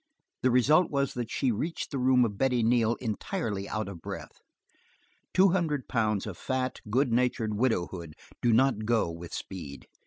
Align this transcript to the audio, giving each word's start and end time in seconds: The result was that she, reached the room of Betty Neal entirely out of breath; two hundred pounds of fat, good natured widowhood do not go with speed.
The 0.41 0.49
result 0.49 0.89
was 0.89 1.13
that 1.13 1.29
she, 1.29 1.51
reached 1.51 1.91
the 1.91 1.99
room 1.99 2.25
of 2.25 2.35
Betty 2.35 2.63
Neal 2.63 2.95
entirely 2.95 3.69
out 3.69 3.87
of 3.87 4.01
breath; 4.01 4.41
two 5.31 5.49
hundred 5.49 5.87
pounds 5.87 6.25
of 6.25 6.39
fat, 6.39 6.81
good 6.89 7.13
natured 7.13 7.53
widowhood 7.53 8.15
do 8.41 8.51
not 8.51 8.85
go 8.87 9.11
with 9.11 9.31
speed. 9.31 9.85